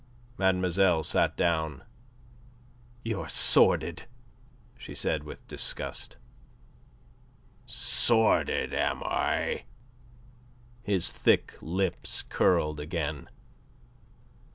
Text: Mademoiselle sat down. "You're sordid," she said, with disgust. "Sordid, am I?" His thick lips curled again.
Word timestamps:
Mademoiselle 0.35 1.03
sat 1.03 1.37
down. 1.37 1.83
"You're 3.03 3.29
sordid," 3.29 4.05
she 4.75 4.95
said, 4.95 5.23
with 5.23 5.45
disgust. 5.47 6.17
"Sordid, 7.67 8.73
am 8.73 9.03
I?" 9.05 9.65
His 10.81 11.11
thick 11.11 11.53
lips 11.61 12.23
curled 12.23 12.79
again. 12.79 13.29